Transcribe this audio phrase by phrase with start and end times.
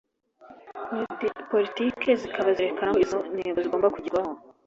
[1.51, 4.31] politiki zikaba zerekana uko izo ntego zigomba kugerwaho